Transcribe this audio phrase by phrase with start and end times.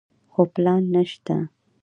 [0.31, 1.35] خو پلان نشته.